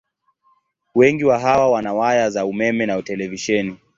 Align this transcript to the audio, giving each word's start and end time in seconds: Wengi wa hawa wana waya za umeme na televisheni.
Wengi 0.95 1.23
wa 1.25 1.39
hawa 1.39 1.69
wana 1.71 1.93
waya 1.93 2.29
za 2.29 2.45
umeme 2.45 2.85
na 2.85 3.01
televisheni. 3.01 3.77